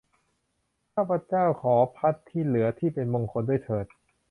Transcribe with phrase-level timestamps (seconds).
[0.93, 3.85] ข้าพเจ้าขอภัตต์ที่เหลือที่เป็นมงคลด้วยเถิด